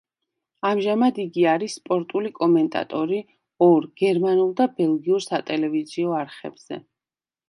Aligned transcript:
ამჟამად 0.67 1.17
იგი 1.23 1.43
არის 1.49 1.73
სპორტული 1.79 2.31
კომენტატორი 2.39 3.19
ორ, 3.65 3.87
გერმანულ 4.05 4.49
და 4.63 4.67
ბელგიურ 4.79 5.23
სატელევიზიო 5.27 6.17
არხებზე. 6.21 6.81